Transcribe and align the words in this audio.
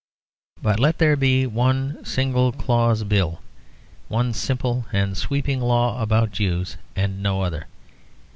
But 0.63 0.79
let 0.79 0.97
there 0.97 1.15
be 1.15 1.45
one 1.45 2.03
single 2.03 2.51
clause 2.51 3.03
bill; 3.03 3.39
one 4.07 4.33
simple 4.33 4.85
and 4.91 5.15
sweeping 5.15 5.61
law 5.61 6.01
about 6.01 6.31
Jews, 6.31 6.75
and 6.95 7.21
no 7.21 7.43
other. 7.43 7.67